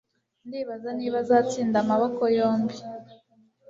[0.47, 2.77] Ndibaza niba azatsinda amoko yombi